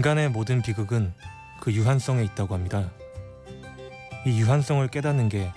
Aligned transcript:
인간의 0.00 0.30
모든 0.30 0.62
비극은 0.62 1.12
그 1.60 1.74
유한성에 1.74 2.24
있다고 2.24 2.54
합니다. 2.54 2.90
이 4.24 4.40
유한성을 4.40 4.88
깨닫는 4.88 5.28
게 5.28 5.52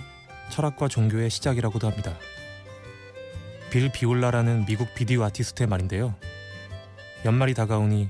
철학과 0.50 0.90
종교의 0.90 1.30
시작이라고도 1.30 1.88
합니다. 1.88 2.14
빌 3.72 3.90
비올라라는 3.90 4.66
미국 4.66 4.94
비디오 4.96 5.24
아티스트의 5.24 5.68
말인데요. 5.70 6.14
연말이 7.24 7.54
다가오니 7.54 8.10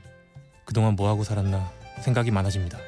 그동안 0.66 0.96
뭐하고 0.96 1.24
살았나 1.24 1.72
생각이 2.02 2.32
많아집니다. 2.32 2.80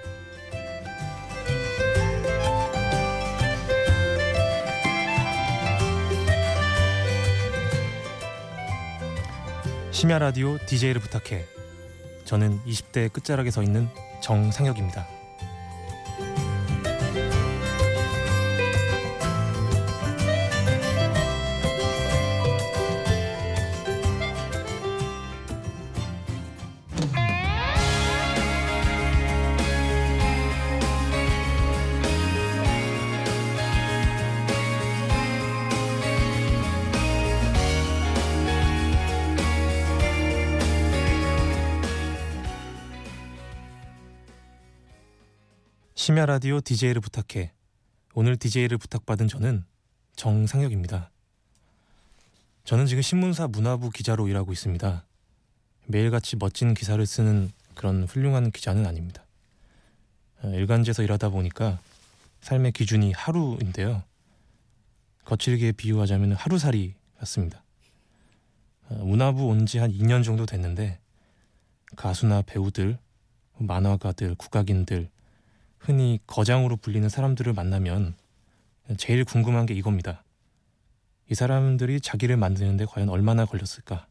심야 9.91 10.17
라디오 10.17 10.57
DJ를 10.65 10.99
부탁해. 10.99 11.54
저는 12.25 12.59
20대 12.65 13.11
끝자락에 13.13 13.51
서 13.51 13.63
있는 13.63 13.87
정상혁입니다. 14.21 15.14
심야 46.05 46.27
라디오 46.27 46.61
DJ를 46.61 47.01
부탁해. 47.01 47.51
오늘 48.13 48.37
DJ를 48.37 48.77
부탁받은 48.77 49.27
저는 49.27 49.65
정상혁입니다. 50.15 51.09
저는 52.63 52.85
지금 52.85 53.01
신문사 53.01 53.47
문화부 53.47 53.89
기자로 53.89 54.27
일하고 54.27 54.53
있습니다. 54.53 55.03
매일같이 55.87 56.35
멋진 56.35 56.75
기사를 56.75 57.03
쓰는 57.03 57.51
그런 57.73 58.03
훌륭한 58.03 58.51
기자는 58.51 58.85
아닙니다. 58.85 59.25
어, 60.43 60.49
일간지에서 60.49 61.01
일하다 61.01 61.29
보니까 61.29 61.79
삶의 62.41 62.73
기준이 62.73 63.11
하루인데요. 63.13 64.03
거칠게 65.23 65.71
비유하자면 65.71 66.33
하루살이 66.33 66.93
같습니다. 67.17 67.63
어, 68.89 68.93
문화부 69.03 69.47
온 69.47 69.65
지 69.65 69.79
한 69.79 69.91
2년 69.91 70.23
정도 70.23 70.45
됐는데 70.45 70.99
가수나 71.95 72.43
배우들, 72.43 72.99
만화가들, 73.57 74.35
국악인들, 74.35 75.09
흔히 75.85 76.19
거장으로 76.25 76.77
불리는 76.77 77.07
사람들을 77.07 77.53
만나면 77.53 78.15
제일 78.97 79.23
궁금한 79.23 79.67
게 79.67 79.75
이겁니다. 79.75 80.23
이 81.29 81.35
사람들이 81.35 82.01
자기를 82.01 82.37
만드는데 82.37 82.85
과연 82.85 83.09
얼마나 83.09 83.45
걸렸을까? 83.45 84.07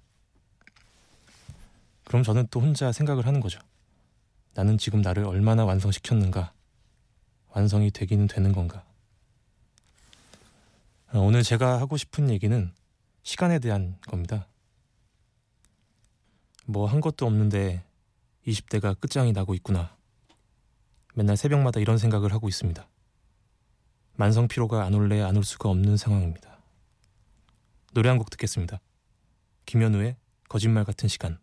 그럼 2.05 2.23
저는 2.23 2.47
또 2.51 2.61
혼자 2.61 2.93
생각을 2.93 3.27
하는 3.27 3.41
거죠. 3.41 3.59
나는 4.55 4.79
지금 4.79 5.01
나를 5.01 5.25
얼마나 5.25 5.65
완성시켰는가? 5.65 6.53
완성이 7.51 7.91
되기는 7.91 8.29
되는 8.29 8.53
건가? 8.53 8.85
오늘 11.13 11.43
제가 11.43 11.81
하고 11.81 11.97
싶은 11.97 12.31
얘기는 12.31 12.73
시간에 13.25 13.59
대한 13.59 13.97
겁니다. 14.07 14.47
뭐 16.67 16.87
한 16.87 17.01
것도 17.01 17.27
없는데 17.27 17.83
20대가 18.47 18.99
끝장이 18.99 19.33
나고 19.33 19.55
있구나. 19.55 19.97
맨날 21.15 21.37
새벽마다 21.37 21.81
이런 21.81 21.99
생각을 21.99 22.33
하고 22.33 22.49
있습니다. 22.49 22.87
만성 24.17 24.49
피로가 24.49 24.85
안 24.85 24.95
올래 24.95 25.21
안 25.23 25.37
올 25.37 25.45
수가 25.45 25.69
없는 25.69 25.97
상황입니다. 25.97 26.61
노래 27.93 28.09
한 28.09 28.19
곡 28.19 28.31
듣겠습니다. 28.31 28.81
김현우의 29.67 30.17
거짓말 30.49 30.85
같은 30.85 31.09
시간. 31.09 31.39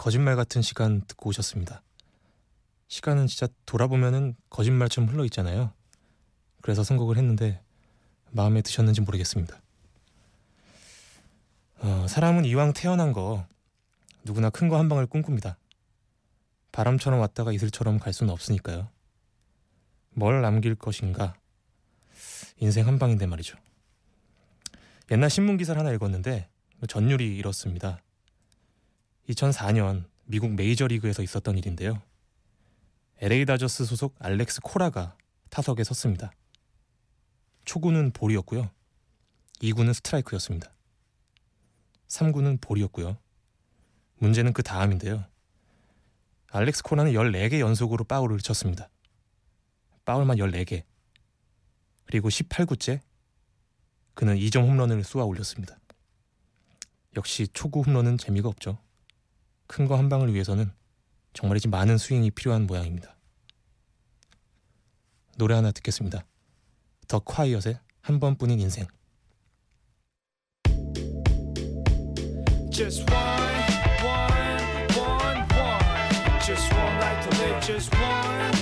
거짓말 0.00 0.34
같은 0.34 0.62
시간 0.62 1.02
듣고 1.02 1.28
오셨습니다. 1.28 1.82
시간은 2.88 3.26
진짜 3.26 3.48
돌아보면은 3.66 4.34
거짓말처럼 4.48 5.10
흘러 5.10 5.26
있잖아요. 5.26 5.74
그래서 6.62 6.82
선곡을 6.82 7.18
했는데 7.18 7.62
마음에 8.30 8.62
드셨는지 8.62 9.02
모르겠습니다. 9.02 9.60
어, 11.80 12.06
사람은 12.08 12.46
이왕 12.46 12.72
태어난 12.72 13.12
거 13.12 13.46
누구나 14.24 14.48
큰 14.48 14.70
거 14.70 14.78
한 14.78 14.88
방을 14.88 15.06
꿈꿉니다. 15.06 15.58
바람처럼 16.72 17.20
왔다가 17.20 17.52
이슬처럼 17.52 17.98
갈 17.98 18.14
수는 18.14 18.32
없으니까요. 18.32 18.88
뭘 20.14 20.40
남길 20.40 20.76
것인가? 20.76 21.34
인생 22.56 22.86
한 22.86 22.98
방인데 22.98 23.26
말이죠. 23.26 23.58
옛날 25.10 25.28
신문 25.28 25.58
기사를 25.58 25.78
하나 25.78 25.92
읽었는데 25.92 26.48
전율이 26.88 27.36
이렇습니다. 27.36 28.00
2004년 29.30 30.04
미국 30.24 30.52
메이저리그에서 30.54 31.22
있었던 31.22 31.56
일인데요. 31.58 32.02
LA 33.18 33.44
다저스 33.44 33.84
소속 33.84 34.14
알렉스 34.18 34.60
코라가 34.62 35.16
타석에 35.50 35.84
섰습니다. 35.84 36.32
초구는 37.64 38.12
볼이었고요. 38.12 38.70
2구는 39.62 39.92
스트라이크였습니다. 39.94 40.72
3구는 42.08 42.60
볼이었고요. 42.60 43.18
문제는 44.18 44.52
그 44.52 44.62
다음인데요. 44.62 45.24
알렉스 46.50 46.82
코라는 46.82 47.12
14개 47.12 47.60
연속으로 47.60 48.04
파울을 48.04 48.38
쳤습니다. 48.38 48.88
파울만 50.04 50.38
14개. 50.38 50.84
그리고 52.06 52.28
18구째 52.28 53.00
그는 54.14 54.36
2점 54.36 54.66
홈런을 54.66 55.04
쏘아 55.04 55.24
올렸습니다. 55.24 55.78
역시 57.16 57.46
초구 57.52 57.82
홈런은 57.82 58.18
재미가 58.18 58.48
없죠. 58.48 58.78
큰 59.70 59.86
거 59.86 59.96
한 59.96 60.08
방을 60.08 60.34
위해서는 60.34 60.72
정말이지 61.32 61.68
많은 61.68 61.96
스윙이 61.96 62.32
필요한 62.32 62.66
모양입니다. 62.66 63.16
노래 65.38 65.54
하나 65.54 65.70
듣겠습니다. 65.70 66.24
더 67.06 67.20
콰이엇의 67.20 67.78
한 68.02 68.18
번뿐인 68.18 68.58
인생. 68.58 68.86
Just 72.72 73.04
one, 73.12 73.70
one, 74.02 74.64
one, 74.98 75.38
one. 75.54 76.40
Just 76.44 76.66
one 76.74 76.96
life 76.98 77.30
to 77.30 77.38
live. 77.38 77.60
Just 77.64 77.94
one, 77.94 78.52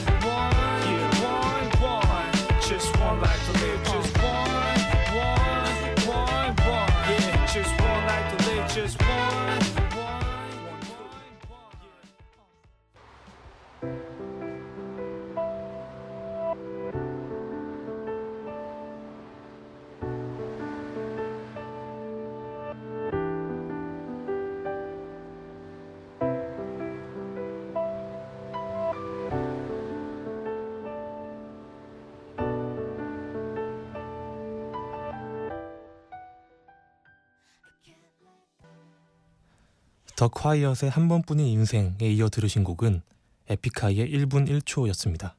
더 40.18 40.26
콰이엇의 40.26 40.90
한 40.90 41.06
번뿐인 41.06 41.46
인생에 41.46 41.98
이어 42.00 42.28
들으신 42.28 42.64
곡은 42.64 43.02
에픽하이의 43.50 44.10
1분 44.10 44.48
1초였습니다. 44.48 45.34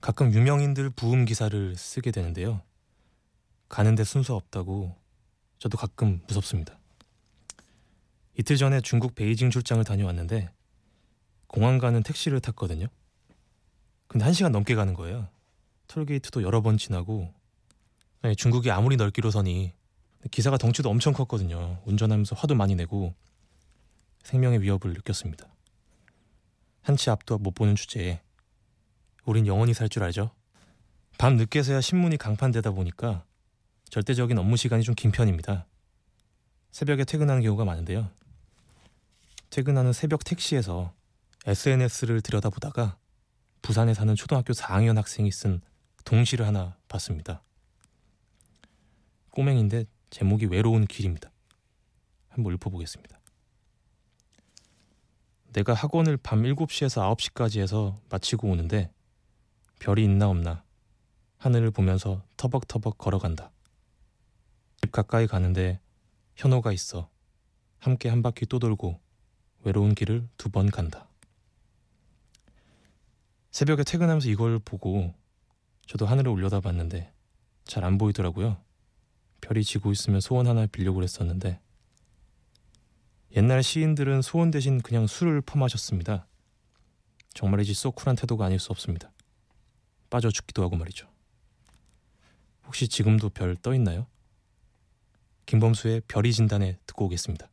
가끔 0.00 0.32
유명인들 0.32 0.88
부음 0.88 1.26
기사를 1.26 1.76
쓰게 1.76 2.10
되는데요. 2.12 2.62
가는데 3.68 4.04
순서 4.04 4.34
없다고 4.36 4.96
저도 5.58 5.76
가끔 5.76 6.22
무섭습니다. 6.26 6.78
이틀 8.38 8.56
전에 8.56 8.80
중국 8.80 9.14
베이징 9.14 9.50
출장을 9.50 9.84
다녀왔는데 9.84 10.48
공항 11.46 11.76
가는 11.76 12.02
택시를 12.02 12.40
탔거든요. 12.40 12.86
근데 14.06 14.24
한 14.24 14.32
시간 14.32 14.50
넘게 14.50 14.74
가는 14.74 14.94
거예요. 14.94 15.28
톨게이트도 15.88 16.42
여러 16.42 16.62
번 16.62 16.78
지나고 16.78 17.30
네, 18.22 18.34
중국이 18.34 18.70
아무리 18.70 18.96
넓기로 18.96 19.30
서니 19.30 19.74
기사가 20.30 20.56
덩치도 20.58 20.88
엄청 20.88 21.12
컸거든요. 21.12 21.80
운전하면서 21.84 22.36
화도 22.36 22.54
많이 22.54 22.74
내고 22.74 23.14
생명의 24.22 24.62
위협을 24.62 24.92
느꼈습니다. 24.94 25.46
한 26.82 26.96
치 26.96 27.08
앞도 27.10 27.38
못 27.38 27.54
보는 27.54 27.76
주제에 27.76 28.20
우린 29.24 29.46
영원히 29.46 29.72
살 29.74 29.88
줄 29.88 30.02
알죠. 30.02 30.30
밤 31.18 31.36
늦게서야 31.36 31.80
신문이 31.80 32.16
강판되다 32.18 32.70
보니까 32.72 33.24
절대적인 33.88 34.36
업무 34.38 34.56
시간이 34.56 34.82
좀 34.82 34.94
긴 34.94 35.10
편입니다. 35.12 35.66
새벽에 36.72 37.04
퇴근하는 37.04 37.42
경우가 37.42 37.64
많은데요. 37.64 38.10
퇴근하는 39.50 39.92
새벽 39.92 40.24
택시에서 40.24 40.92
SNS를 41.46 42.20
들여다보다가 42.20 42.98
부산에 43.62 43.94
사는 43.94 44.14
초등학교 44.14 44.52
4학년 44.52 44.96
학생이 44.96 45.30
쓴 45.30 45.60
동시를 46.04 46.46
하나 46.46 46.76
봤습니다. 46.88 47.42
꼬맹인데 49.30 49.84
제목이 50.14 50.46
외로운 50.46 50.86
길입니다. 50.86 51.32
한번 52.28 52.54
읽어보겠습니다. 52.54 53.18
내가 55.54 55.74
학원을 55.74 56.18
밤 56.18 56.42
7시에서 56.42 57.16
9시까지 57.16 57.60
해서 57.60 58.00
마치고 58.10 58.48
오는데 58.48 58.92
별이 59.80 60.04
있나 60.04 60.28
없나 60.28 60.62
하늘을 61.38 61.72
보면서 61.72 62.24
터벅터벅 62.36 62.96
걸어간다. 62.96 63.50
집 64.82 64.92
가까이 64.92 65.26
가는데 65.26 65.80
현호가 66.36 66.70
있어. 66.70 67.10
함께 67.80 68.08
한 68.08 68.22
바퀴 68.22 68.46
또 68.46 68.60
돌고 68.60 69.00
외로운 69.64 69.96
길을 69.96 70.28
두 70.36 70.48
번 70.48 70.70
간다. 70.70 71.08
새벽에 73.50 73.82
퇴근하면서 73.82 74.28
이걸 74.28 74.60
보고 74.60 75.12
저도 75.88 76.06
하늘을 76.06 76.30
올려다 76.30 76.60
봤는데 76.60 77.12
잘 77.64 77.82
안 77.82 77.98
보이더라고요. 77.98 78.63
별이 79.44 79.62
지고 79.62 79.92
있으면 79.92 80.20
소원 80.20 80.46
하나 80.46 80.66
빌려고 80.66 80.96
그랬었는데 80.96 81.60
옛날 83.36 83.62
시인들은 83.62 84.22
소원 84.22 84.50
대신 84.50 84.80
그냥 84.80 85.06
술을 85.06 85.42
퍼마셨습니다. 85.42 86.26
정말이지 87.34 87.74
쏘쿨한 87.74 88.16
태도가 88.16 88.46
아닐 88.46 88.58
수 88.58 88.72
없습니다. 88.72 89.12
빠져 90.08 90.30
죽기도 90.30 90.62
하고 90.62 90.76
말이죠. 90.76 91.08
혹시 92.66 92.88
지금도 92.88 93.28
별 93.30 93.56
떠 93.56 93.74
있나요? 93.74 94.06
김범수의 95.46 96.02
별이 96.08 96.32
진단에 96.32 96.78
듣고 96.86 97.04
오겠습니다. 97.06 97.46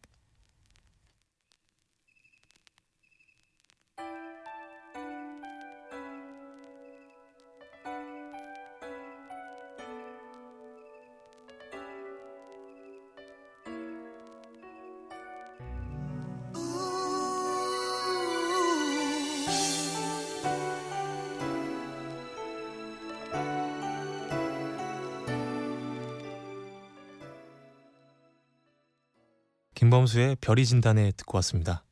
김범수의 29.81 30.35
별이 30.41 30.63
진단에 30.63 31.11
듣고 31.13 31.37
왔습니다. 31.37 31.83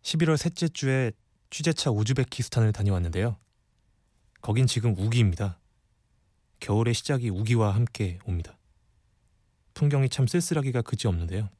11월 0.00 0.38
셋째 0.38 0.66
주에 0.66 1.12
취재차 1.50 1.90
우즈베키스탄을 1.90 2.72
다녀왔는데요. 2.72 3.36
거긴 4.40 4.66
지금 4.66 4.96
우기입니다. 4.96 5.58
겨울의 6.60 6.94
시작이 6.94 7.28
우기와 7.28 7.74
함께 7.74 8.18
옵니다. 8.24 8.56
풍경이 9.74 10.08
참 10.08 10.26
쓸쓸하기가 10.26 10.80
그지없는데요. 10.80 11.50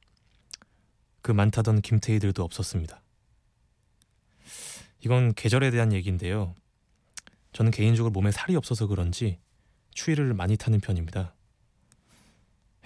그 1.21 1.31
많다던 1.31 1.81
김태희들도 1.81 2.43
없었습니다. 2.43 3.03
이건 5.01 5.35
계절에 5.35 5.69
대한 5.69 5.93
얘기인데요. 5.93 6.55
저는 7.53 7.69
개인적으로 7.69 8.11
몸에 8.11 8.31
살이 8.31 8.55
없어서 8.55 8.87
그런지 8.87 9.37
추위를 9.91 10.33
많이 10.33 10.57
타는 10.57 10.79
편입니다. 10.79 11.36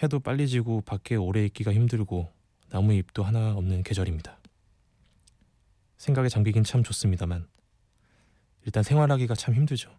해도 0.04 0.20
빨리 0.20 0.48
지고 0.48 0.82
밖에 0.82 1.16
오래 1.16 1.46
있기가 1.46 1.72
힘들고 1.72 2.34
나무 2.70 2.94
잎도 2.94 3.24
하나 3.24 3.54
없는 3.56 3.84
계절입니다. 3.84 4.40
생각에 5.98 6.28
잠기긴 6.28 6.64
참 6.64 6.82
좋습니다만 6.84 7.48
일단 8.66 8.82
생활하기가 8.82 9.36
참 9.36 9.54
힘들죠. 9.54 9.96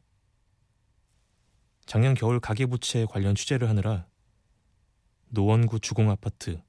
작년 1.87 2.15
겨울 2.15 2.41
가계부채 2.41 3.07
관련 3.09 3.35
취재를 3.35 3.69
하느라 3.69 4.07
노원구 5.29 5.81
주공아파트, 5.81 6.61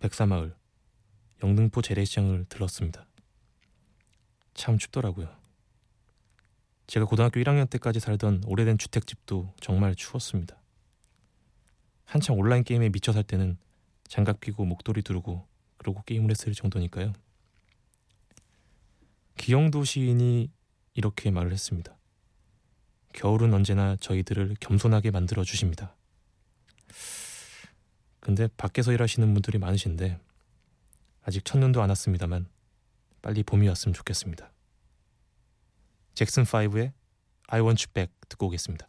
백사마을, 0.00 0.54
영등포 1.42 1.82
재래시장을 1.82 2.46
들렀습니다. 2.48 3.06
참 4.54 4.78
춥더라고요. 4.78 5.28
제가 6.86 7.06
고등학교 7.06 7.40
1학년 7.40 7.68
때까지 7.68 8.00
살던 8.00 8.44
오래된 8.46 8.78
주택집도 8.78 9.52
정말 9.60 9.94
추웠습니다. 9.94 10.63
한창 12.04 12.38
온라인 12.38 12.64
게임에 12.64 12.88
미쳐 12.90 13.12
살 13.12 13.22
때는 13.22 13.56
장갑 14.08 14.40
끼고 14.40 14.64
목도리 14.64 15.02
두르고 15.02 15.46
그러고 15.76 16.02
게임을 16.02 16.30
했을 16.30 16.52
정도니까요. 16.52 17.12
기영도 19.36 19.84
시인이 19.84 20.50
이렇게 20.94 21.30
말을 21.30 21.52
했습니다. 21.52 21.96
겨울은 23.12 23.52
언제나 23.52 23.96
저희들을 23.96 24.56
겸손하게 24.60 25.10
만들어 25.10 25.44
주십니다. 25.44 25.94
근데 28.20 28.48
밖에서 28.56 28.92
일하시는 28.92 29.32
분들이 29.34 29.58
많으신데 29.58 30.18
아직 31.22 31.44
첫눈도 31.44 31.82
안 31.82 31.90
왔습니다만 31.90 32.46
빨리 33.22 33.42
봄이 33.42 33.68
왔으면 33.68 33.94
좋겠습니다. 33.94 34.50
잭슨 36.14 36.44
5의 36.44 36.92
I 37.48 37.60
Want 37.60 37.84
You 37.86 37.92
Back 37.92 38.14
듣고 38.28 38.46
오겠습니다. 38.46 38.88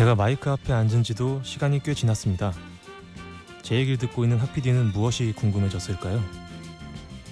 제가 0.00 0.14
마이크 0.14 0.48
앞에 0.48 0.72
앉은 0.72 1.02
지도 1.02 1.42
시간이 1.42 1.82
꽤 1.82 1.92
지났습니다. 1.92 2.54
제 3.60 3.74
얘기를 3.76 3.98
듣고 3.98 4.24
있는 4.24 4.38
하피디는 4.38 4.92
무엇이 4.92 5.34
궁금해졌을까요? 5.36 6.24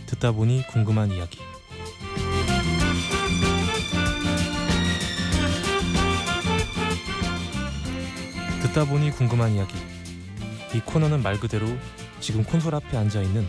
듣다 0.04 0.32
보니 0.32 0.66
궁금한 0.66 1.10
이야기. 1.10 1.38
듣다 8.60 8.84
보니 8.84 9.12
궁금한 9.12 9.52
이야기. 9.52 9.74
이 10.74 10.80
코너는 10.80 11.22
말 11.22 11.40
그대로 11.40 11.66
지금 12.20 12.44
콘솔 12.44 12.74
앞에 12.74 12.98
앉아 12.98 13.22
있는 13.22 13.46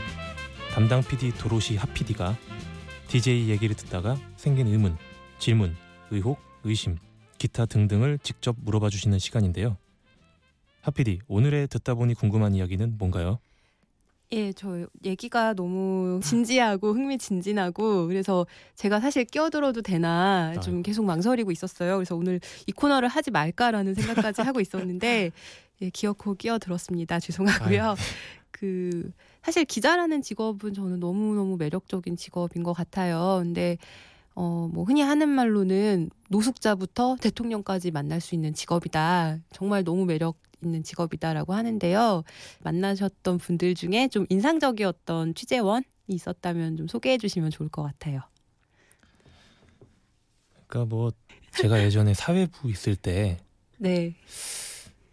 담당 0.73 1.03
PD 1.03 1.33
도로시 1.33 1.75
하피디가 1.75 2.37
DJ 3.09 3.49
얘기를 3.49 3.75
듣다가 3.75 4.15
생긴 4.37 4.67
의문, 4.67 4.97
질문, 5.39 5.75
의혹, 6.09 6.39
의심, 6.63 6.97
기타 7.39 7.65
등등을 7.65 8.19
직접 8.21 8.55
물어봐 8.59 8.89
주시는 8.89 9.17
시간인데요. 9.17 9.77
하피디 10.81 11.19
오늘의 11.27 11.67
듣다 11.69 11.95
보니 11.95 12.13
궁금한 12.13 12.53
이야기는 12.53 12.97
뭔가요? 12.99 13.39
예, 14.31 14.53
저 14.53 14.85
얘기가 15.03 15.53
너무 15.55 16.19
진지하고 16.23 16.93
흥미진진하고 16.93 18.07
그래서 18.07 18.45
제가 18.75 18.99
사실 18.99 19.25
끼어들어도 19.25 19.81
되나 19.81 20.53
좀 20.61 20.75
아이고. 20.75 20.83
계속 20.83 21.05
망설이고 21.05 21.51
있었어요. 21.51 21.95
그래서 21.95 22.15
오늘 22.15 22.39
이 22.67 22.71
코너를 22.71 23.09
하지 23.09 23.31
말까라는 23.31 23.95
생각까지 23.95 24.41
하고 24.43 24.59
있었는데 24.61 25.31
예, 25.81 25.89
기어코 25.89 26.35
끼어들었습니다. 26.35 27.19
죄송하고요. 27.71 27.83
아유. 27.83 27.95
그 28.51 29.11
사실 29.41 29.63
기자라는 29.65 30.21
직업은 30.21 30.73
저는 30.73 30.99
너무너무 30.99 31.55
매력적인 31.57 32.17
직업인 32.17 32.61
것 32.61 32.73
같아요. 32.73 33.39
근데 33.41 33.77
어, 34.41 34.69
뭐 34.71 34.85
흔히 34.85 35.01
하는 35.01 35.27
말로는 35.27 36.09
노숙자부터 36.29 37.17
대통령까지 37.19 37.91
만날 37.91 38.21
수 38.21 38.35
있는 38.35 38.53
직업이다. 38.53 39.37
정말 39.51 39.83
너무 39.83 40.05
매력 40.05 40.37
있는 40.63 40.81
직업이다라고 40.81 41.53
하는데요. 41.53 42.23
만나셨던 42.63 43.37
분들 43.37 43.75
중에 43.75 44.07
좀 44.07 44.25
인상적이었던 44.29 45.35
취재원이 45.35 45.83
있었다면 46.07 46.77
좀 46.77 46.87
소개해 46.87 47.17
주시면 47.17 47.51
좋을 47.51 47.67
것 47.67 47.83
같아요. 47.83 48.21
그러니까 50.67 50.95
뭐 50.95 51.11
제가 51.51 51.83
예전에 51.83 52.13
사회부 52.13 52.69
있을 52.69 52.95
때 52.95 53.39
네. 53.77 54.15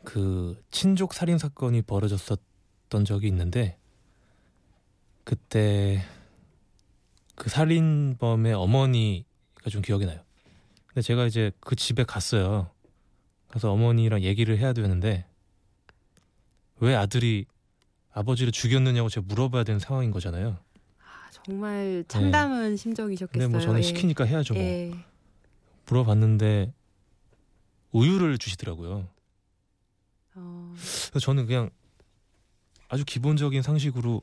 그 0.04 0.62
친족 0.70 1.14
살인 1.14 1.38
사건이 1.38 1.82
벌어졌었던 1.82 3.04
적이 3.04 3.26
있는데 3.26 3.76
그때 5.24 6.04
그 7.36 7.50
살인범의 7.50 8.54
어머니가 8.54 9.70
좀 9.70 9.82
기억이 9.82 10.06
나요. 10.06 10.20
근데 10.86 11.02
제가 11.02 11.26
이제 11.26 11.52
그 11.60 11.76
집에 11.76 12.02
갔어요. 12.04 12.70
그래서 13.48 13.70
어머니랑 13.70 14.22
얘기를 14.22 14.58
해야 14.58 14.72
되는데 14.72 15.26
왜 16.78 16.94
아들이 16.94 17.46
아버지를 18.12 18.52
죽였느냐고 18.52 19.08
제가 19.08 19.26
물어봐야 19.28 19.64
되는 19.64 19.78
상황인 19.78 20.10
거잖아요. 20.10 20.58
아, 20.98 21.30
정말 21.30 22.04
참담한 22.08 22.76
심정이셨겠어요. 22.76 23.48
근데 23.48 23.52
뭐 23.52 23.60
저는 23.60 23.78
예. 23.80 23.82
시키니까 23.82 24.24
해야죠. 24.24 24.54
뭐. 24.54 24.62
예. 24.62 24.92
물어봤는데 25.86 26.72
우유를 27.92 28.38
주시더라고요. 28.38 29.08
어, 30.34 30.74
그래서 31.10 31.18
저는 31.20 31.46
그냥 31.46 31.70
아주 32.88 33.04
기본적인 33.04 33.62
상식으로 33.62 34.22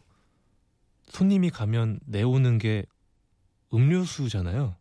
손님이 1.08 1.50
가면 1.50 2.00
내오는 2.06 2.58
게 2.58 2.86
음료수잖아요. 3.74 4.76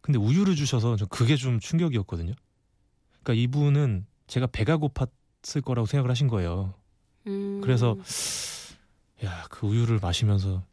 근데 0.00 0.18
우유를 0.18 0.56
주셔서 0.56 0.96
저 0.96 1.06
그게 1.06 1.36
좀 1.36 1.60
충격이었거든요. 1.60 2.34
그러니까 3.22 3.40
이분은 3.42 4.06
제가 4.26 4.46
배가 4.48 4.78
고팠을 4.78 5.62
거라고 5.64 5.86
생각을 5.86 6.10
하신 6.10 6.28
거예요. 6.28 6.74
음, 7.26 7.60
그래서 7.62 7.96
야, 9.24 9.44
그 9.50 9.66
우유를 9.66 10.00
마시면서 10.00 10.64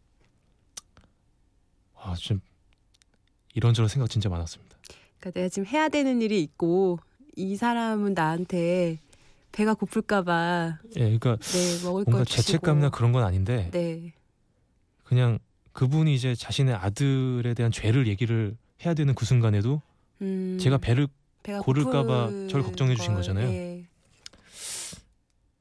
아, 1.95 2.15
좀 2.15 2.41
이런저런 3.53 3.87
생각 3.87 4.09
진짜 4.09 4.29
많았습니다. 4.29 4.77
그러니까 5.19 5.39
내가 5.39 5.49
지금 5.49 5.67
해야 5.67 5.89
되는 5.89 6.21
일이 6.21 6.41
있고 6.41 6.99
이 7.35 7.55
사람은 7.55 8.13
나한테 8.13 8.99
배가 9.51 9.73
고플까봐 9.73 10.79
예, 10.95 10.99
그러니까 10.99 11.37
네 11.37 11.83
먹을 11.83 12.05
뭔가 12.07 12.23
죄책감이나 12.23 12.89
그런 12.89 13.11
건 13.11 13.23
아닌데 13.23 13.69
네. 13.71 14.13
그냥 15.03 15.39
그분이 15.79 16.13
이제 16.13 16.35
자신의 16.35 16.75
아들에 16.75 17.53
대한 17.53 17.71
죄를 17.71 18.07
얘기를 18.07 18.57
해야 18.85 18.93
되는 18.93 19.15
그 19.15 19.25
순간에도 19.25 19.81
음, 20.21 20.57
제가 20.59 20.77
배를 20.77 21.07
고를까봐 21.61 22.47
저를 22.49 22.63
걱정해 22.63 22.95
주신 22.95 23.13
걸, 23.13 23.21
거잖아요. 23.21 23.47
예. 23.47 23.85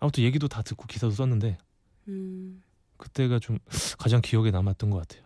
아무튼 0.01 0.25
얘기도 0.25 0.49
다 0.49 0.63
듣고 0.63 0.87
기사도 0.89 1.13
썼는데 1.13 1.57
음, 2.09 2.65
그때가 2.97 3.39
좀 3.39 3.61
가장 3.97 4.21
기억에 4.21 4.51
남았던 4.51 4.91
것 4.91 5.07
같아요. 5.07 5.23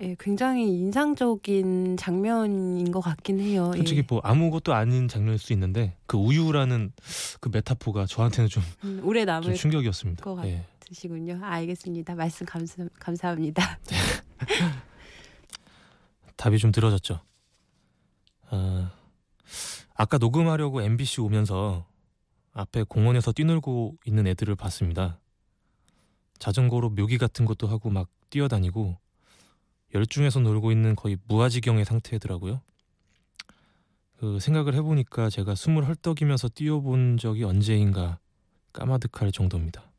예, 0.00 0.14
굉장히 0.20 0.68
인상적인 0.68 1.96
장면인 1.96 2.92
것 2.92 3.00
같긴 3.00 3.40
해요. 3.40 3.72
솔직히 3.74 3.98
예. 3.98 4.04
뭐 4.08 4.20
아무것도 4.22 4.72
아닌 4.72 5.08
장면일 5.08 5.40
수 5.40 5.52
있는데 5.52 5.96
그 6.06 6.16
우유라는 6.16 6.92
그 7.40 7.48
메타포가 7.52 8.06
저한테는 8.06 8.48
좀, 8.48 8.62
음, 8.84 9.00
오래 9.02 9.22
좀 9.22 9.26
남을 9.26 9.54
충격이었습니다. 9.54 10.22
것 10.22 10.36
같아요. 10.36 10.52
예. 10.52 10.64
드시군요. 10.86 11.40
아, 11.42 11.54
알겠습니다. 11.54 12.14
말씀 12.14 12.46
감사, 12.46 12.86
감사합니다. 12.98 13.78
답이 16.36 16.58
좀 16.58 16.72
늘어졌죠. 16.74 17.20
아, 18.50 18.92
아까 19.94 20.18
녹음하려고 20.18 20.82
MBC 20.82 21.20
오면서 21.20 21.86
앞에 22.52 22.84
공원에서 22.84 23.32
뛰놀고 23.32 23.96
있는 24.04 24.26
애들을 24.26 24.54
봤습니다. 24.56 25.20
자전거로 26.38 26.90
묘기 26.90 27.18
같은 27.18 27.44
것도 27.44 27.66
하고 27.66 27.90
막 27.90 28.08
뛰어다니고 28.30 28.98
열중해서 29.94 30.40
놀고 30.40 30.72
있는 30.72 30.96
거의 30.96 31.16
무아지경의 31.26 31.84
상태더라고요. 31.84 32.60
그 34.18 34.40
생각을 34.40 34.74
해보니까 34.74 35.30
제가 35.30 35.54
숨을 35.54 35.86
헐떡이면서 35.86 36.48
뛰어본 36.50 37.18
적이 37.18 37.44
언제인가 37.44 38.18
까마득할 38.72 39.32
정도입니다. 39.32 39.93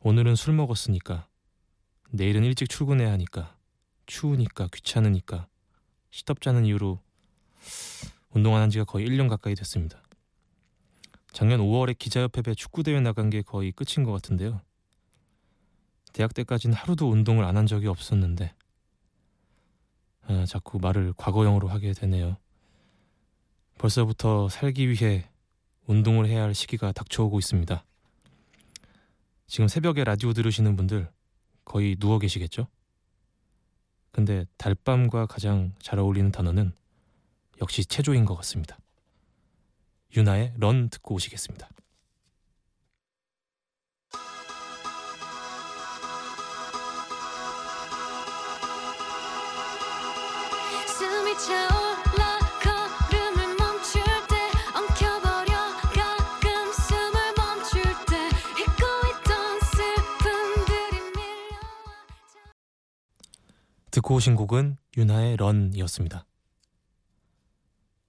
오늘은 0.00 0.34
술 0.34 0.54
먹었으니까 0.54 1.28
내일은 2.10 2.42
일찍 2.44 2.68
출근해야 2.68 3.12
하니까 3.12 3.56
추우니까 4.06 4.68
귀찮으니까 4.72 5.46
시덥잖은 6.10 6.64
이유로 6.66 6.98
운동 8.30 8.56
안 8.56 8.62
한 8.62 8.70
지가 8.70 8.84
거의 8.84 9.06
1년 9.08 9.28
가까이 9.28 9.54
됐습니다. 9.54 10.02
작년 11.32 11.60
5월에 11.60 11.96
기자협회배 11.98 12.54
축구대회 12.54 13.00
나간 13.00 13.30
게 13.30 13.42
거의 13.42 13.72
끝인 13.72 14.04
것 14.04 14.12
같은데요. 14.12 14.60
대학 16.12 16.34
때까지는 16.34 16.74
하루도 16.74 17.08
운동을 17.10 17.44
안 17.44 17.56
한 17.56 17.66
적이 17.66 17.88
없었는데 17.88 18.54
아, 20.22 20.44
자꾸 20.46 20.78
말을 20.78 21.12
과거형으로 21.16 21.68
하게 21.68 21.92
되네요. 21.92 22.36
벌써부터 23.78 24.48
살기 24.48 24.88
위해 24.88 25.28
운동을 25.86 26.26
해야 26.26 26.42
할 26.42 26.54
시기가 26.54 26.92
닥쳐오고 26.92 27.38
있습니다. 27.38 27.84
지금 29.50 29.66
새벽에 29.66 30.04
라디오 30.04 30.32
들으시는 30.32 30.76
분들 30.76 31.10
거의 31.64 31.96
누워 31.96 32.20
계시겠죠? 32.20 32.68
근데 34.12 34.46
달밤과 34.56 35.26
가장 35.26 35.74
잘 35.82 35.98
어울리는 35.98 36.30
단어는 36.30 36.72
역시 37.60 37.84
체조인 37.84 38.24
것 38.24 38.36
같습니다. 38.36 38.78
유나의 40.16 40.54
런 40.56 40.88
듣고 40.88 41.16
오시겠습니다. 41.16 41.68
숨이 50.86 51.38
차올 51.38 51.79
듣고 63.90 64.14
오신 64.14 64.36
곡은 64.36 64.76
유나의 64.96 65.36
런이었습니다. 65.36 66.24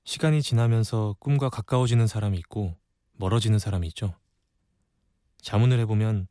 시간이 0.04 0.42
지나면서 0.42 1.16
꿈과 1.20 1.50
가까워지는 1.50 2.08
사람이 2.08 2.38
있고 2.40 2.76
멀어지는 3.14 3.60
사람이 3.60 3.88
있죠. 3.88 4.16
자문을 5.42 5.80
해보면 5.80 6.28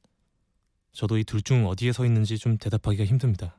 저도 0.92 1.18
이 1.18 1.24
둘 1.24 1.42
중 1.42 1.66
어디에 1.66 1.92
서 1.92 2.04
있는지 2.04 2.38
좀 2.38 2.58
대답하기가 2.58 3.04
힘듭니다. 3.04 3.58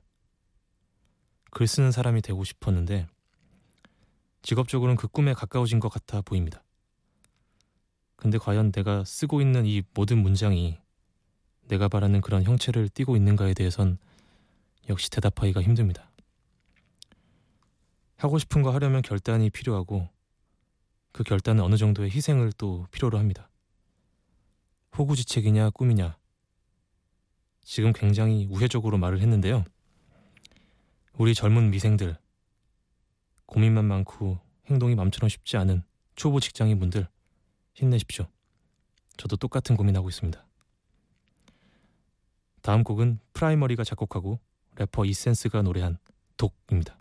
글 1.50 1.68
쓰는 1.68 1.92
사람이 1.92 2.22
되고 2.22 2.44
싶었는데 2.44 3.08
직업적으로는 4.44 4.96
그 4.96 5.08
꿈에 5.08 5.34
가까워진 5.34 5.80
것 5.80 5.90
같아 5.90 6.22
보입니다. 6.22 6.64
근데 8.16 8.38
과연 8.38 8.72
내가 8.72 9.04
쓰고 9.04 9.42
있는 9.42 9.66
이 9.66 9.82
모든 9.94 10.20
문장이 10.22 10.80
내가 11.68 11.88
바라는 11.88 12.22
그런 12.22 12.44
형체를 12.44 12.90
띠고 12.90 13.16
있는가에 13.16 13.54
대해선 13.54 13.98
역시 14.90 15.10
대답하기가 15.10 15.62
힘듭니다. 15.62 16.12
하고 18.18 18.38
싶은 18.38 18.62
거 18.62 18.72
하려면 18.72 19.02
결단이 19.02 19.50
필요하고 19.50 20.10
그 21.12 21.24
결단은 21.24 21.64
어느 21.64 21.76
정도의 21.76 22.12
희생을 22.12 22.52
또 22.54 22.86
필요로 22.92 23.18
합니다. 23.18 23.50
호구지책이냐 24.98 25.72
꿈이냐 25.72 26.18
지금 27.64 27.94
굉장히 27.94 28.48
우회적으로 28.50 28.98
말을 28.98 29.22
했는데요. 29.22 29.64
우리 31.14 31.34
젊은 31.34 31.70
미생들 31.72 32.18
고민만 33.46 33.86
많고 33.86 34.40
행동이 34.68 34.96
맘처럼 34.96 35.30
쉽지 35.30 35.58
않은 35.58 35.84
초보 36.16 36.40
직장인분들 36.40 37.08
힘내십시오. 37.74 38.28
저도 39.18 39.36
똑같은 39.36 39.76
고민하고 39.76 40.10
있습니다. 40.10 40.46
다음 42.62 42.84
곡은 42.84 43.20
프라이머리가 43.34 43.84
작곡하고 43.84 44.40
래퍼 44.76 45.06
이센스가 45.06 45.62
노래한 45.62 45.98
독입니다. 46.38 46.98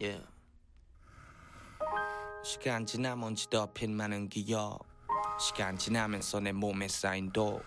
Yeah. 0.00 0.26
시간 2.44 2.84
지나면 2.84 3.34
지덮인 3.34 3.96
많은 3.96 4.28
기억 4.28 4.78
시간 5.40 5.78
지나면서 5.78 6.40
내 6.40 6.52
몸에 6.52 6.88
쌓인 6.88 7.32
독 7.32 7.62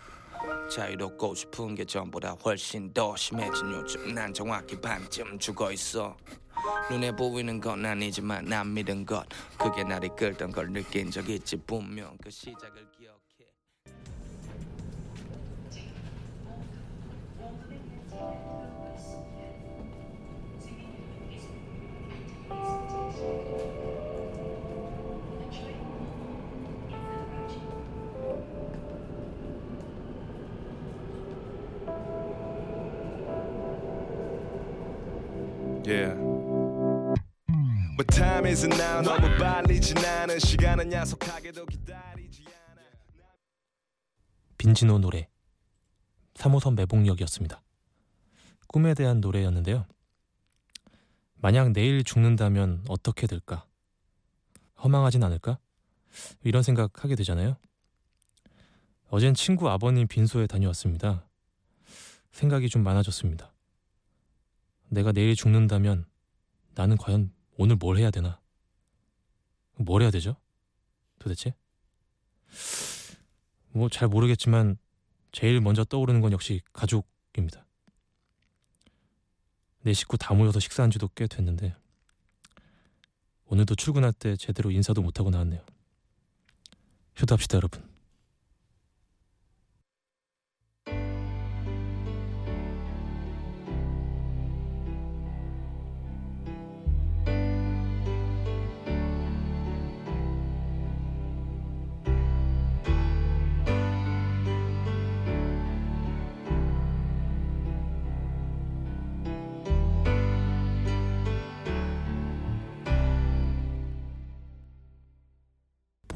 자유롭고 0.72 1.34
싶은 1.34 1.76
게 1.76 1.84
전보다 1.86 2.32
훨씬 2.34 2.94
더 2.94 3.16
심해진 3.16 3.72
요즘. 3.72 4.14
난 4.14 4.34
정확히 4.34 4.80
반쯤 4.80 5.40
죽어 5.40 5.72
있어. 5.72 6.16
눈에 6.92 7.12
보이는 7.12 7.60
건 7.60 7.86
아니지만 7.86 8.46
난 8.46 8.74
믿은 8.74 9.06
것. 9.06 9.26
그게 9.58 9.84
날 9.84 10.04
이끌던 10.04 10.52
걸 10.52 10.72
느낀 10.72 11.10
적 11.10 11.28
있지 11.30 11.56
분명. 11.58 12.18
그 12.22 12.30
시작을 12.30 12.92
기억 12.92 13.20
빈지노 44.58 45.00
노래 45.00 45.30
3호선 46.34 46.76
매봉역이었습니다. 46.76 47.62
꿈에 48.68 48.94
대한 48.94 49.22
노래였는데요. 49.22 49.86
만약 51.40 51.72
내일 51.72 52.04
죽는다면 52.04 52.84
어떻게 52.88 53.28
될까? 53.28 53.66
허망하진 54.84 55.24
않을까? 55.24 55.60
이런 56.44 56.64
생각 56.64 57.04
하게 57.04 57.16
되잖아요. 57.16 57.58
어젠 59.10 59.34
친구 59.34 59.70
아버님 59.70 60.08
빈소에 60.08 60.48
다녀왔습니다. 60.48 61.28
생각이 62.32 62.70
좀 62.70 62.84
많아졌습니다. 62.84 63.54
내가 64.90 65.12
내일 65.12 65.36
죽는다면 65.36 66.06
나는 66.76 66.98
과연 66.98 67.32
오늘 67.58 67.76
뭘 67.76 67.98
해야 67.98 68.12
되나? 68.12 68.40
뭘 69.76 70.02
해야 70.02 70.12
되죠? 70.12 70.38
도대체? 71.20 71.54
뭐 73.72 73.90
잘 73.90 74.08
모르겠지만 74.08 74.78
제일 75.32 75.62
먼저 75.62 75.84
떠오르는 75.84 76.22
건 76.22 76.32
역시 76.32 76.62
가족입니다. 76.74 77.67
내 79.88 79.94
식구 79.94 80.18
다 80.18 80.34
모여서 80.34 80.60
식사한 80.60 80.92
지도 80.92 81.08
꽤 81.16 81.28
됐는데 81.28 81.74
오늘도 83.46 83.76
출근할 83.76 84.12
때 84.12 84.36
제대로 84.36 84.70
인사도 84.70 85.02
못하고 85.02 85.30
나왔네요. 85.30 85.62
효도합시다 87.22 87.56
여러분. 87.56 87.87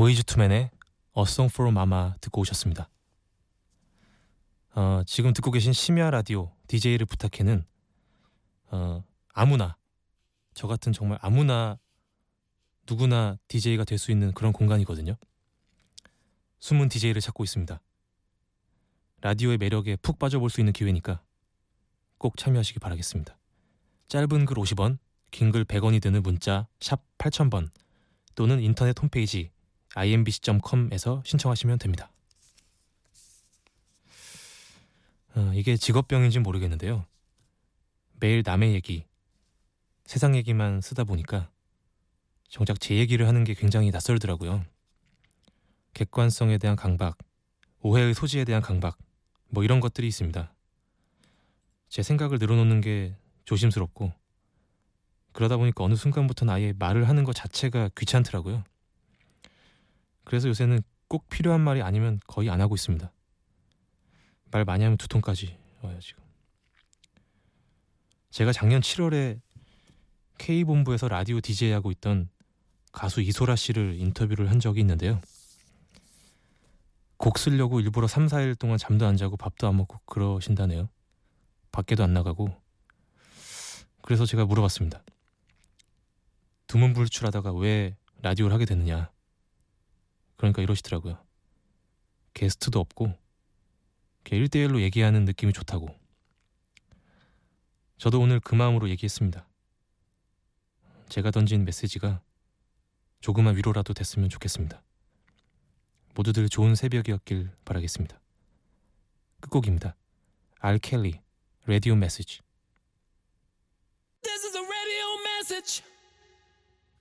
보이즈 0.01 0.23
투맨의 0.23 0.71
A 1.15 1.21
Song 1.27 1.53
for 1.53 1.69
Mama 1.69 2.13
듣고 2.21 2.41
오셨습니다. 2.41 2.89
어, 4.73 5.03
지금 5.05 5.31
듣고 5.31 5.51
계신 5.51 5.73
심야 5.73 6.09
라디오 6.09 6.51
DJ를 6.65 7.05
부탁해는 7.05 7.63
어, 8.71 9.03
아무나 9.31 9.77
저 10.55 10.67
같은 10.67 10.91
정말 10.91 11.19
아무나 11.21 11.77
누구나 12.89 13.37
DJ가 13.47 13.83
될 13.83 13.99
수 13.99 14.09
있는 14.09 14.31
그런 14.31 14.53
공간이거든요. 14.53 15.17
숨은 16.57 16.89
DJ를 16.89 17.21
찾고 17.21 17.43
있습니다. 17.43 17.79
라디오의 19.21 19.59
매력에 19.59 19.97
푹 19.97 20.17
빠져볼 20.17 20.49
수 20.49 20.61
있는 20.61 20.73
기회니까 20.73 21.21
꼭 22.17 22.37
참여하시기 22.37 22.79
바라겠습니다. 22.79 23.37
짧은 24.07 24.47
글 24.47 24.57
50원, 24.57 24.97
긴 25.29 25.51
글 25.51 25.63
100원이 25.63 26.01
드는 26.01 26.23
문자 26.23 26.65
샵 26.79 27.03
8000번 27.19 27.69
또는 28.33 28.61
인터넷 28.61 28.99
홈페이지 28.99 29.51
imbc.com에서 29.95 31.21
신청하시면 31.25 31.79
됩니다. 31.79 32.11
어, 35.35 35.51
이게 35.53 35.77
직업병인지 35.77 36.39
는 36.39 36.43
모르겠는데요. 36.43 37.05
매일 38.19 38.43
남의 38.45 38.73
얘기, 38.73 39.05
세상 40.05 40.35
얘기만 40.35 40.81
쓰다 40.81 41.03
보니까 41.03 41.49
정작 42.49 42.79
제 42.79 42.95
얘기를 42.95 43.27
하는 43.27 43.43
게 43.43 43.53
굉장히 43.53 43.91
낯설더라고요. 43.91 44.65
객관성에 45.93 46.57
대한 46.57 46.75
강박, 46.75 47.17
오해의 47.79 48.13
소지에 48.13 48.43
대한 48.43 48.61
강박, 48.61 48.97
뭐 49.49 49.63
이런 49.63 49.79
것들이 49.79 50.07
있습니다. 50.07 50.53
제 51.89 52.03
생각을 52.03 52.37
늘어놓는 52.39 52.81
게 52.81 53.15
조심스럽고 53.45 54.13
그러다 55.31 55.57
보니까 55.57 55.83
어느 55.83 55.95
순간부터는 55.95 56.53
아예 56.53 56.73
말을 56.77 57.07
하는 57.07 57.23
것 57.23 57.33
자체가 57.33 57.89
귀찮더라고요. 57.97 58.63
그래서 60.31 60.47
요새는 60.47 60.81
꼭 61.09 61.27
필요한 61.27 61.59
말이 61.59 61.81
아니면 61.81 62.21
거의 62.25 62.49
안 62.49 62.61
하고 62.61 62.73
있습니다. 62.73 63.11
말 64.49 64.63
많이 64.63 64.85
하면 64.85 64.97
두통까지 64.97 65.57
와요 65.81 65.99
지금. 65.99 66.23
제가 68.29 68.53
작년 68.53 68.79
7월에 68.79 69.41
K본부에서 70.37 71.09
라디오 71.09 71.41
DJ 71.41 71.71
하고 71.71 71.91
있던 71.91 72.29
가수 72.93 73.19
이소라 73.19 73.57
씨를 73.57 73.95
인터뷰를 73.99 74.49
한 74.49 74.61
적이 74.61 74.79
있는데요. 74.79 75.19
곡 77.17 77.37
쓰려고 77.37 77.81
일부러 77.81 78.07
3, 78.07 78.27
4일 78.27 78.57
동안 78.57 78.77
잠도 78.77 79.05
안 79.05 79.17
자고 79.17 79.35
밥도 79.35 79.67
안 79.67 79.75
먹고 79.75 79.99
그러신다네요. 80.05 80.87
밖에도 81.73 82.05
안 82.05 82.13
나가고. 82.13 82.55
그래서 84.01 84.25
제가 84.25 84.45
물어봤습니다. 84.45 85.03
두문불출하다가 86.67 87.51
왜 87.51 87.97
라디오를 88.21 88.53
하게 88.53 88.63
됐느냐. 88.63 89.11
그러니까 90.41 90.63
이러시더라고요. 90.63 91.23
게스트도 92.33 92.79
없고 92.79 93.13
1대1로 94.23 94.81
얘기하는 94.81 95.25
느낌이 95.25 95.53
좋다고. 95.53 95.95
저도 97.99 98.19
오늘 98.19 98.39
그 98.39 98.55
마음으로 98.55 98.89
얘기했습니다. 98.89 99.47
제가 101.09 101.29
던진 101.29 101.63
메시지가 101.63 102.21
조그만 103.19 103.55
위로라도 103.55 103.93
됐으면 103.93 104.29
좋겠습니다. 104.29 104.81
모두들 106.15 106.49
좋은 106.49 106.73
새벽이었길 106.73 107.51
바라겠습니다. 107.63 108.19
끝곡입니다. 109.41 109.95
알 110.59 110.79
켈리, 110.79 111.19
라디오 111.65 111.95
메시지. 111.95 112.39
This 114.23 114.43
is 114.45 114.55
a 114.55 114.63
radio 114.63 115.21
message 115.23 115.83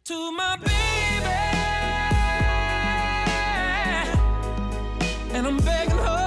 to 0.04 0.28
my 0.28 0.58
baby. 0.58 1.49
And 5.40 5.46
I'm 5.46 5.56
begging 5.56 5.96
her 5.96 6.19